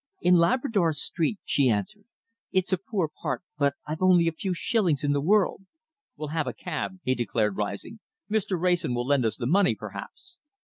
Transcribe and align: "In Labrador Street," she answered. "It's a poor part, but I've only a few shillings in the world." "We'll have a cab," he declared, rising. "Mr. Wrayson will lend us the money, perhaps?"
"In 0.19 0.33
Labrador 0.33 0.93
Street," 0.93 1.37
she 1.45 1.69
answered. 1.69 2.05
"It's 2.51 2.73
a 2.73 2.79
poor 2.79 3.07
part, 3.07 3.43
but 3.59 3.75
I've 3.85 4.01
only 4.01 4.27
a 4.27 4.31
few 4.31 4.51
shillings 4.51 5.03
in 5.03 5.11
the 5.11 5.21
world." 5.21 5.67
"We'll 6.17 6.29
have 6.29 6.47
a 6.47 6.53
cab," 6.57 6.97
he 7.03 7.13
declared, 7.13 7.55
rising. 7.57 7.99
"Mr. 8.27 8.59
Wrayson 8.59 8.95
will 8.95 9.05
lend 9.05 9.27
us 9.27 9.37
the 9.37 9.45
money, 9.45 9.75
perhaps?" 9.75 10.37